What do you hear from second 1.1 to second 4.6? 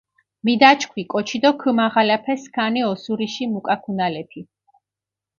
კოჩი დო ქჷმაღალაფე სქანი ოსურიში მუკაქუნალეფი.